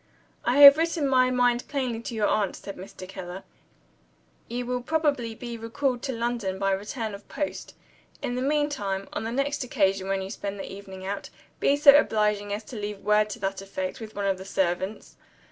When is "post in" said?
7.29-8.33